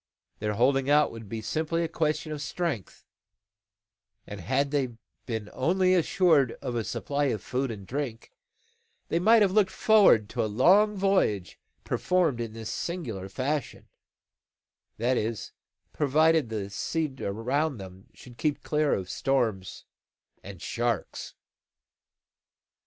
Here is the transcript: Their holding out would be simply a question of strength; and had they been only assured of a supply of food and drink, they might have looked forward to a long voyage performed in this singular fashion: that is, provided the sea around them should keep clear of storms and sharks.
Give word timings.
Their 0.39 0.55
holding 0.55 0.89
out 0.89 1.11
would 1.11 1.29
be 1.29 1.43
simply 1.43 1.83
a 1.83 1.87
question 1.87 2.31
of 2.31 2.41
strength; 2.41 3.05
and 4.25 4.41
had 4.41 4.71
they 4.71 4.97
been 5.27 5.47
only 5.53 5.93
assured 5.93 6.53
of 6.53 6.73
a 6.73 6.83
supply 6.83 7.25
of 7.25 7.43
food 7.43 7.69
and 7.69 7.85
drink, 7.85 8.31
they 9.09 9.19
might 9.19 9.43
have 9.43 9.51
looked 9.51 9.69
forward 9.69 10.27
to 10.29 10.43
a 10.43 10.49
long 10.51 10.95
voyage 10.97 11.59
performed 11.83 12.41
in 12.41 12.53
this 12.53 12.71
singular 12.71 13.29
fashion: 13.29 13.89
that 14.97 15.17
is, 15.17 15.51
provided 15.93 16.49
the 16.49 16.71
sea 16.71 17.13
around 17.21 17.77
them 17.77 18.07
should 18.15 18.39
keep 18.39 18.63
clear 18.63 18.95
of 18.95 19.07
storms 19.07 19.85
and 20.41 20.63
sharks. 20.63 21.35